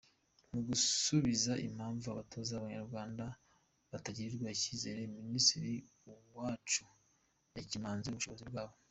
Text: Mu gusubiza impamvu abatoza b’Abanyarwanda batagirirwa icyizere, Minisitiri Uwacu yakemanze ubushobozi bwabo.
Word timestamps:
Mu 0.51 0.59
gusubiza 0.67 1.51
impamvu 1.67 2.05
abatoza 2.09 2.53
b’Abanyarwanda 2.55 3.25
batagirirwa 3.91 4.47
icyizere, 4.55 4.99
Minisitiri 5.25 5.73
Uwacu 6.11 6.83
yakemanze 7.57 8.05
ubushobozi 8.09 8.43
bwabo. 8.49 8.73